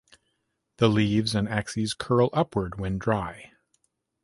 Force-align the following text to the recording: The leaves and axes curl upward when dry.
The 0.77 0.89
leaves 0.89 1.35
and 1.35 1.47
axes 1.47 1.93
curl 1.93 2.31
upward 2.33 2.79
when 2.79 2.97
dry. 2.97 3.51